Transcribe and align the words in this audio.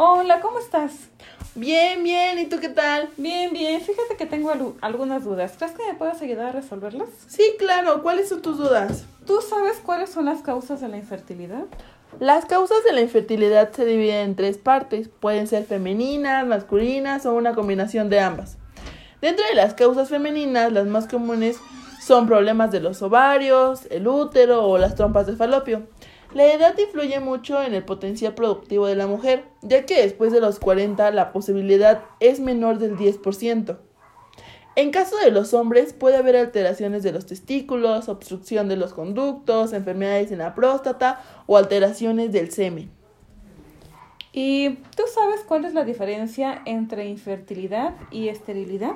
Hola, 0.00 0.40
¿cómo 0.40 0.60
estás? 0.60 0.92
Bien, 1.56 2.04
bien, 2.04 2.38
¿y 2.38 2.46
tú 2.46 2.60
qué 2.60 2.68
tal? 2.68 3.08
Bien, 3.16 3.52
bien. 3.52 3.80
Fíjate 3.80 4.14
que 4.16 4.26
tengo 4.26 4.52
algunas 4.80 5.24
dudas. 5.24 5.54
¿Crees 5.58 5.72
que 5.72 5.84
me 5.84 5.94
puedas 5.94 6.22
ayudar 6.22 6.46
a 6.46 6.52
resolverlas? 6.52 7.08
Sí, 7.26 7.42
claro, 7.58 8.00
¿cuáles 8.00 8.28
son 8.28 8.40
tus 8.40 8.58
dudas? 8.58 9.06
¿Tú 9.26 9.40
sabes 9.40 9.80
cuáles 9.84 10.10
son 10.10 10.26
las 10.26 10.42
causas 10.42 10.80
de 10.80 10.86
la 10.86 10.98
infertilidad? 10.98 11.64
Las 12.20 12.44
causas 12.44 12.76
de 12.84 12.92
la 12.92 13.00
infertilidad 13.00 13.72
se 13.72 13.84
dividen 13.84 14.20
en 14.20 14.36
tres 14.36 14.56
partes. 14.56 15.08
Pueden 15.08 15.48
ser 15.48 15.64
femeninas, 15.64 16.46
masculinas 16.46 17.26
o 17.26 17.34
una 17.34 17.56
combinación 17.56 18.08
de 18.08 18.20
ambas. 18.20 18.56
Dentro 19.20 19.44
de 19.48 19.56
las 19.56 19.74
causas 19.74 20.08
femeninas, 20.08 20.70
las 20.70 20.86
más 20.86 21.08
comunes 21.08 21.58
son 22.00 22.28
problemas 22.28 22.70
de 22.70 22.78
los 22.78 23.02
ovarios, 23.02 23.88
el 23.90 24.06
útero 24.06 24.64
o 24.64 24.78
las 24.78 24.94
trompas 24.94 25.26
de 25.26 25.34
falopio. 25.34 25.88
La 26.34 26.52
edad 26.52 26.76
influye 26.78 27.20
mucho 27.20 27.62
en 27.62 27.74
el 27.74 27.84
potencial 27.84 28.34
productivo 28.34 28.86
de 28.86 28.96
la 28.96 29.06
mujer, 29.06 29.44
ya 29.62 29.86
que 29.86 30.02
después 30.02 30.30
de 30.30 30.40
los 30.40 30.58
40 30.58 31.10
la 31.10 31.32
posibilidad 31.32 32.04
es 32.20 32.38
menor 32.38 32.78
del 32.78 32.96
10%. 32.96 33.78
En 34.76 34.90
caso 34.90 35.16
de 35.16 35.30
los 35.30 35.54
hombres 35.54 35.92
puede 35.92 36.16
haber 36.16 36.36
alteraciones 36.36 37.02
de 37.02 37.12
los 37.12 37.26
testículos, 37.26 38.08
obstrucción 38.08 38.68
de 38.68 38.76
los 38.76 38.92
conductos, 38.92 39.72
enfermedades 39.72 40.30
en 40.30 40.38
la 40.38 40.54
próstata 40.54 41.20
o 41.46 41.56
alteraciones 41.56 42.30
del 42.30 42.52
semen. 42.52 42.90
¿Y 44.32 44.76
tú 44.94 45.02
sabes 45.12 45.40
cuál 45.40 45.64
es 45.64 45.74
la 45.74 45.84
diferencia 45.84 46.62
entre 46.64 47.08
infertilidad 47.08 47.94
y 48.12 48.28
esterilidad? 48.28 48.92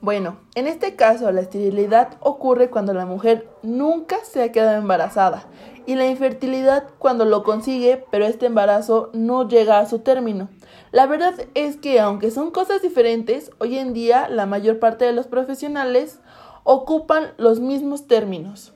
Bueno, 0.00 0.38
en 0.54 0.68
este 0.68 0.94
caso 0.94 1.30
la 1.32 1.40
esterilidad 1.40 2.18
ocurre 2.20 2.70
cuando 2.70 2.94
la 2.94 3.04
mujer 3.04 3.48
nunca 3.62 4.24
se 4.24 4.42
ha 4.42 4.52
quedado 4.52 4.78
embarazada 4.78 5.46
y 5.86 5.96
la 5.96 6.06
infertilidad 6.06 6.84
cuando 6.98 7.24
lo 7.24 7.42
consigue 7.42 8.04
pero 8.12 8.24
este 8.24 8.46
embarazo 8.46 9.10
no 9.12 9.48
llega 9.48 9.80
a 9.80 9.86
su 9.86 9.98
término. 9.98 10.48
La 10.92 11.06
verdad 11.06 11.34
es 11.54 11.76
que 11.76 11.98
aunque 11.98 12.30
son 12.30 12.52
cosas 12.52 12.80
diferentes, 12.80 13.50
hoy 13.58 13.76
en 13.76 13.92
día 13.92 14.28
la 14.28 14.46
mayor 14.46 14.78
parte 14.78 15.04
de 15.04 15.12
los 15.12 15.26
profesionales 15.26 16.20
ocupan 16.62 17.32
los 17.36 17.58
mismos 17.58 18.06
términos. 18.06 18.74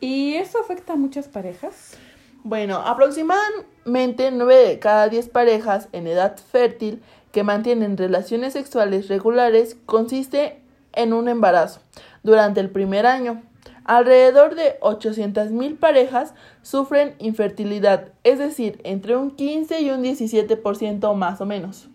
¿Y 0.00 0.34
eso 0.34 0.58
afecta 0.58 0.94
a 0.94 0.96
muchas 0.96 1.28
parejas? 1.28 1.98
Bueno, 2.44 2.78
aproximadamente 2.78 4.30
9 4.32 4.68
de 4.68 4.78
cada 4.80 5.08
10 5.08 5.28
parejas 5.28 5.88
en 5.92 6.06
edad 6.06 6.36
fértil 6.38 7.02
que 7.32 7.42
mantienen 7.42 7.96
relaciones 7.96 8.52
sexuales 8.52 9.08
regulares 9.08 9.76
consiste 9.86 10.62
en 10.92 11.12
un 11.12 11.28
embarazo 11.28 11.80
durante 12.22 12.60
el 12.60 12.70
primer 12.70 13.06
año. 13.06 13.42
Alrededor 13.84 14.54
de 14.54 14.78
800.000 14.80 15.76
parejas 15.78 16.34
sufren 16.62 17.16
infertilidad, 17.18 18.12
es 18.22 18.38
decir, 18.38 18.80
entre 18.84 19.16
un 19.16 19.32
15 19.32 19.80
y 19.80 19.90
un 19.90 20.04
17% 20.04 21.14
más 21.14 21.40
o 21.40 21.46
menos. 21.46 21.88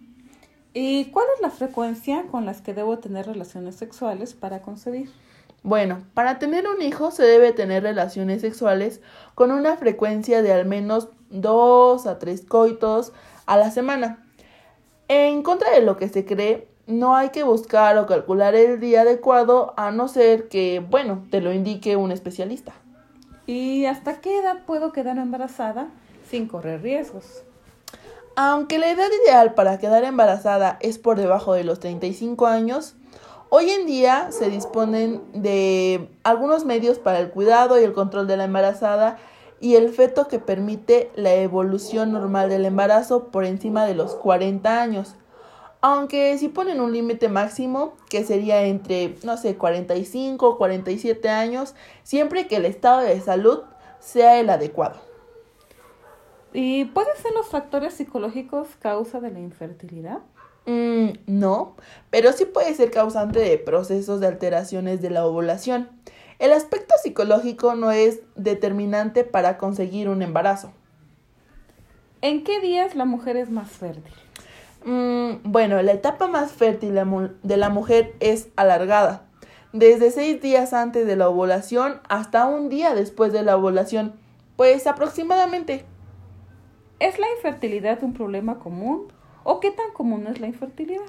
¿Y 0.73 1.05
cuál 1.05 1.25
es 1.35 1.41
la 1.41 1.49
frecuencia 1.49 2.25
con 2.29 2.45
las 2.45 2.61
que 2.61 2.73
debo 2.73 2.99
tener 2.99 3.25
relaciones 3.25 3.75
sexuales 3.75 4.33
para 4.33 4.61
concebir? 4.61 5.09
Bueno, 5.63 6.03
para 6.13 6.39
tener 6.39 6.67
un 6.67 6.81
hijo 6.81 7.09
se 7.11 7.23
debe 7.23 7.51
tener 7.51 7.83
relaciones 7.83 8.41
sexuales 8.41 9.01
con 9.33 9.51
una 9.51 9.77
frecuencia 9.77 10.41
de 10.41 10.53
al 10.53 10.65
menos 10.65 11.09
2 11.29 12.05
a 12.05 12.19
3 12.19 12.45
coitos 12.45 13.13
a 13.45 13.57
la 13.57 13.71
semana. 13.71 14.26
En 15.09 15.41
contra 15.41 15.71
de 15.71 15.81
lo 15.81 15.95
que 15.95 16.09
se 16.09 16.25
cree, 16.25 16.67
no 16.85 17.15
hay 17.15 17.29
que 17.29 17.43
buscar 17.43 17.97
o 17.97 18.07
calcular 18.07 18.55
el 18.55 18.79
día 18.79 19.01
adecuado 19.01 19.73
a 19.77 19.91
no 19.91 20.07
ser 20.07 20.49
que, 20.49 20.83
bueno, 20.89 21.25
te 21.31 21.41
lo 21.41 21.53
indique 21.53 21.95
un 21.95 22.11
especialista. 22.11 22.73
¿Y 23.45 23.85
hasta 23.85 24.19
qué 24.19 24.39
edad 24.39 24.65
puedo 24.65 24.91
quedar 24.91 25.17
embarazada 25.17 25.87
sin 26.29 26.47
correr 26.47 26.81
riesgos? 26.81 27.43
Aunque 28.35 28.79
la 28.79 28.91
edad 28.91 29.07
ideal 29.23 29.53
para 29.53 29.79
quedar 29.79 30.03
embarazada 30.03 30.77
es 30.81 30.97
por 30.97 31.17
debajo 31.17 31.53
de 31.53 31.63
los 31.63 31.79
35 31.79 32.45
años, 32.45 32.95
hoy 33.49 33.69
en 33.69 33.85
día 33.85 34.31
se 34.31 34.49
disponen 34.49 35.21
de 35.33 36.09
algunos 36.23 36.65
medios 36.65 36.99
para 36.99 37.19
el 37.19 37.29
cuidado 37.29 37.79
y 37.79 37.83
el 37.83 37.93
control 37.93 38.27
de 38.27 38.37
la 38.37 38.43
embarazada 38.43 39.17
y 39.59 39.75
el 39.75 39.89
feto 39.89 40.27
que 40.27 40.39
permite 40.39 41.11
la 41.15 41.33
evolución 41.33 42.11
normal 42.11 42.49
del 42.49 42.65
embarazo 42.65 43.29
por 43.29 43.45
encima 43.45 43.85
de 43.85 43.95
los 43.95 44.15
40 44.15 44.81
años. 44.81 45.15
Aunque 45.81 46.37
si 46.37 46.47
ponen 46.47 46.81
un 46.81 46.91
límite 46.91 47.29
máximo, 47.29 47.93
que 48.09 48.23
sería 48.23 48.63
entre, 48.63 49.15
no 49.23 49.37
sé, 49.37 49.57
45 49.57 50.47
o 50.47 50.57
47 50.57 51.29
años, 51.29 51.75
siempre 52.03 52.47
que 52.47 52.57
el 52.57 52.65
estado 52.65 53.01
de 53.01 53.19
salud 53.21 53.61
sea 53.99 54.39
el 54.39 54.49
adecuado. 54.49 54.97
¿Y 56.53 56.85
pueden 56.85 57.15
ser 57.17 57.33
los 57.33 57.47
factores 57.47 57.93
psicológicos 57.93 58.69
causa 58.79 59.19
de 59.19 59.31
la 59.31 59.39
infertilidad? 59.39 60.19
Mm, 60.65 61.11
no, 61.27 61.75
pero 62.09 62.33
sí 62.33 62.45
puede 62.45 62.73
ser 62.73 62.91
causante 62.91 63.39
de 63.39 63.57
procesos 63.57 64.19
de 64.19 64.27
alteraciones 64.27 65.01
de 65.01 65.09
la 65.09 65.25
ovulación. 65.25 65.89
El 66.39 66.53
aspecto 66.53 66.93
psicológico 67.01 67.75
no 67.75 67.91
es 67.91 68.19
determinante 68.35 69.23
para 69.23 69.57
conseguir 69.57 70.07
un 70.07 70.21
embarazo. 70.21 70.71
¿En 72.21 72.43
qué 72.43 72.59
días 72.59 72.95
la 72.95 73.05
mujer 73.05 73.37
es 73.37 73.49
más 73.49 73.71
fértil? 73.71 74.13
Mm, 74.85 75.37
bueno, 75.43 75.81
la 75.81 75.93
etapa 75.93 76.27
más 76.27 76.51
fértil 76.51 76.93
de 76.93 77.57
la 77.57 77.69
mujer 77.69 78.15
es 78.19 78.49
alargada, 78.55 79.27
desde 79.73 80.11
seis 80.11 80.41
días 80.41 80.73
antes 80.73 81.05
de 81.05 81.15
la 81.15 81.27
ovulación 81.27 81.99
hasta 82.07 82.45
un 82.45 82.69
día 82.69 82.95
después 82.95 83.33
de 83.33 83.43
la 83.43 83.57
ovulación, 83.57 84.13
pues 84.55 84.87
aproximadamente. 84.87 85.85
¿Es 86.99 87.19
la 87.19 87.27
infertilidad 87.35 88.03
un 88.03 88.13
problema 88.13 88.59
común 88.59 89.11
o 89.43 89.59
qué 89.59 89.71
tan 89.71 89.91
común 89.91 90.27
es 90.27 90.39
la 90.39 90.47
infertilidad? 90.47 91.03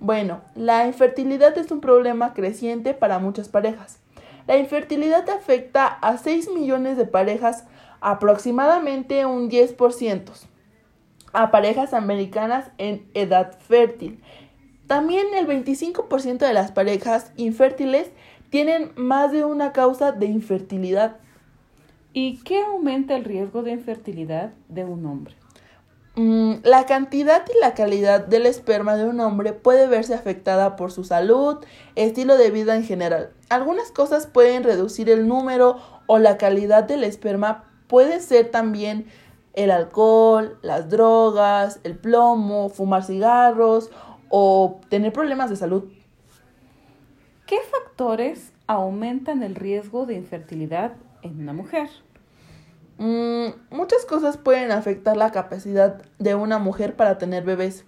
Bueno, 0.00 0.42
la 0.54 0.86
infertilidad 0.86 1.56
es 1.58 1.70
un 1.72 1.80
problema 1.80 2.34
creciente 2.34 2.94
para 2.94 3.18
muchas 3.18 3.48
parejas. 3.48 3.98
La 4.48 4.56
infertilidad 4.56 5.28
afecta 5.28 5.86
a 5.86 6.16
6 6.16 6.48
millones 6.54 6.96
de 6.96 7.04
parejas, 7.04 7.66
aproximadamente 8.00 9.26
un 9.26 9.50
10%, 9.50 10.22
a 11.34 11.50
parejas 11.50 11.92
americanas 11.92 12.70
en 12.78 13.10
edad 13.12 13.58
fértil. 13.60 14.22
También 14.86 15.26
el 15.34 15.46
25% 15.46 16.38
de 16.38 16.54
las 16.54 16.72
parejas 16.72 17.30
infértiles 17.36 18.10
tienen 18.48 18.92
más 18.96 19.32
de 19.32 19.44
una 19.44 19.74
causa 19.74 20.12
de 20.12 20.24
infertilidad. 20.24 21.18
¿Y 22.14 22.38
qué 22.38 22.62
aumenta 22.62 23.16
el 23.16 23.24
riesgo 23.24 23.62
de 23.62 23.72
infertilidad 23.72 24.54
de 24.70 24.86
un 24.86 25.04
hombre? 25.04 25.34
Mm, 26.18 26.64
la 26.64 26.84
cantidad 26.84 27.44
y 27.46 27.60
la 27.60 27.74
calidad 27.74 28.26
del 28.26 28.46
esperma 28.46 28.96
de 28.96 29.04
un 29.04 29.20
hombre 29.20 29.52
puede 29.52 29.86
verse 29.86 30.14
afectada 30.14 30.74
por 30.74 30.90
su 30.90 31.04
salud, 31.04 31.58
estilo 31.94 32.36
de 32.36 32.50
vida 32.50 32.74
en 32.74 32.82
general. 32.82 33.30
Algunas 33.50 33.92
cosas 33.92 34.26
pueden 34.26 34.64
reducir 34.64 35.08
el 35.10 35.28
número 35.28 35.76
o 36.08 36.18
la 36.18 36.36
calidad 36.36 36.82
del 36.82 37.04
esperma. 37.04 37.70
Puede 37.86 38.18
ser 38.18 38.50
también 38.50 39.06
el 39.54 39.70
alcohol, 39.70 40.58
las 40.60 40.90
drogas, 40.90 41.78
el 41.84 41.96
plomo, 41.96 42.68
fumar 42.68 43.04
cigarros 43.04 43.92
o 44.28 44.80
tener 44.88 45.12
problemas 45.12 45.50
de 45.50 45.56
salud. 45.56 45.84
¿Qué 47.46 47.58
factores 47.70 48.52
aumentan 48.66 49.44
el 49.44 49.54
riesgo 49.54 50.04
de 50.04 50.14
infertilidad 50.14 50.94
en 51.22 51.40
una 51.40 51.52
mujer? 51.52 51.88
Muchas 53.88 54.04
cosas 54.04 54.36
pueden 54.36 54.70
afectar 54.70 55.16
la 55.16 55.32
capacidad 55.32 56.02
de 56.18 56.34
una 56.34 56.58
mujer 56.58 56.94
para 56.94 57.16
tener 57.16 57.42
bebés. 57.42 57.86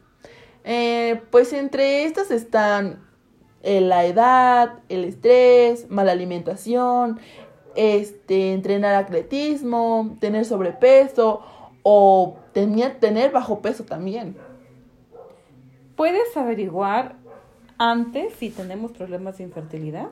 Eh, 0.64 1.20
pues 1.30 1.52
entre 1.52 2.04
estas 2.04 2.30
están 2.30 3.06
eh, 3.62 3.82
la 3.82 4.06
edad, 4.06 4.78
el 4.88 5.04
estrés, 5.04 5.90
mala 5.90 6.12
alimentación, 6.12 7.20
este, 7.74 8.54
entrenar 8.54 8.94
atletismo, 8.94 10.16
tener 10.20 10.46
sobrepeso 10.46 11.42
o 11.82 12.38
tener, 12.54 12.98
tener 12.98 13.30
bajo 13.30 13.60
peso 13.60 13.84
también. 13.84 14.38
¿Puedes 15.96 16.34
averiguar 16.34 17.16
antes 17.76 18.32
si 18.36 18.48
tenemos 18.48 18.92
problemas 18.92 19.36
de 19.36 19.44
infertilidad? 19.44 20.08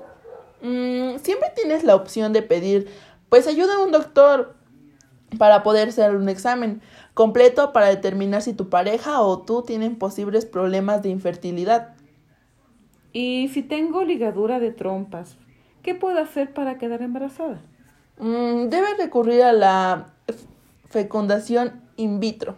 Mm, 0.60 1.16
siempre 1.22 1.48
tienes 1.56 1.82
la 1.82 1.94
opción 1.94 2.34
de 2.34 2.42
pedir, 2.42 2.90
pues 3.30 3.46
ayuda 3.46 3.76
a 3.76 3.78
un 3.78 3.90
doctor 3.90 4.57
para 5.36 5.62
poder 5.62 5.88
hacer 5.88 6.16
un 6.16 6.28
examen 6.28 6.80
completo 7.14 7.72
para 7.72 7.88
determinar 7.88 8.42
si 8.42 8.54
tu 8.54 8.68
pareja 8.70 9.20
o 9.20 9.40
tú 9.40 9.62
tienen 9.62 9.96
posibles 9.96 10.46
problemas 10.46 11.02
de 11.02 11.10
infertilidad. 11.10 11.94
Y 13.12 13.48
si 13.48 13.62
tengo 13.62 14.04
ligadura 14.04 14.60
de 14.60 14.70
trompas, 14.70 15.36
¿qué 15.82 15.94
puedo 15.94 16.18
hacer 16.20 16.54
para 16.54 16.78
quedar 16.78 17.02
embarazada? 17.02 17.60
Mm, 18.18 18.68
debe 18.68 18.94
recurrir 18.96 19.42
a 19.42 19.52
la 19.52 20.14
fecundación 20.88 21.82
in 21.96 22.20
vitro. 22.20 22.56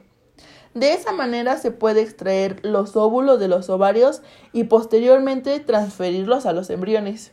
De 0.75 0.93
esa 0.93 1.13
manera 1.13 1.57
se 1.57 1.73
puede 1.73 2.01
extraer 2.01 2.65
los 2.65 2.95
óvulos 2.97 3.41
de 3.41 3.49
los 3.49 3.69
ovarios 3.71 4.23
y 4.53 4.65
posteriormente 4.65 5.59
transferirlos 5.59 6.47
a 6.47 6.53
los 6.53 6.71
embriones. 6.71 7.33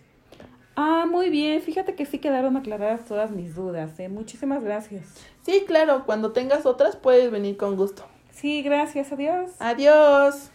Ah, 0.80 1.08
muy 1.10 1.32
bien. 1.32 1.60
Fíjate 1.64 1.96
que 1.96 2.06
sí 2.06 2.20
quedaron 2.20 2.56
aclaradas 2.56 3.04
todas 3.06 3.32
mis 3.32 3.56
dudas. 3.56 4.00
¿eh? 4.00 4.10
Muchísimas 4.10 4.64
gracias. 4.64 5.08
Sí, 5.42 5.64
claro, 5.66 6.04
cuando 6.06 6.34
tengas 6.34 6.68
otras 6.68 6.96
puedes 6.96 7.32
venir 7.32 7.58
con 7.58 7.76
gusto. 7.76 8.06
Sí, 8.32 8.62
gracias, 8.62 9.12
adiós. 9.12 9.52
Adiós. 9.58 10.52